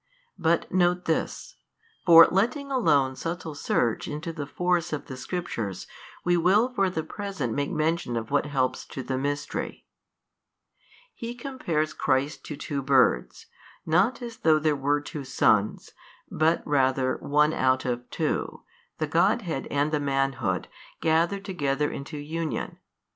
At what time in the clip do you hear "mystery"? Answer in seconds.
9.19-9.85